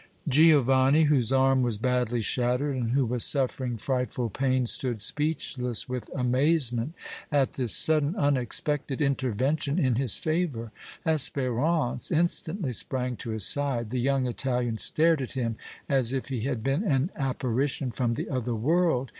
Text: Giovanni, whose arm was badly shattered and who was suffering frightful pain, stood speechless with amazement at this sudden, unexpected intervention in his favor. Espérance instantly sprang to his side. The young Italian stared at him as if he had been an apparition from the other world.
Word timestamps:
Giovanni, 0.27 1.03
whose 1.03 1.31
arm 1.31 1.61
was 1.61 1.77
badly 1.77 2.21
shattered 2.21 2.75
and 2.75 2.89
who 2.89 3.05
was 3.05 3.23
suffering 3.23 3.77
frightful 3.77 4.31
pain, 4.31 4.65
stood 4.65 4.99
speechless 4.99 5.87
with 5.87 6.09
amazement 6.15 6.95
at 7.31 7.53
this 7.53 7.75
sudden, 7.75 8.15
unexpected 8.15 8.99
intervention 8.99 9.77
in 9.77 9.97
his 9.97 10.17
favor. 10.17 10.71
Espérance 11.05 12.11
instantly 12.11 12.73
sprang 12.73 13.15
to 13.17 13.29
his 13.29 13.45
side. 13.45 13.89
The 13.91 14.01
young 14.01 14.25
Italian 14.25 14.77
stared 14.79 15.21
at 15.21 15.33
him 15.33 15.55
as 15.87 16.13
if 16.13 16.29
he 16.29 16.39
had 16.45 16.63
been 16.63 16.83
an 16.83 17.11
apparition 17.15 17.91
from 17.91 18.15
the 18.15 18.27
other 18.27 18.55
world. 18.55 19.09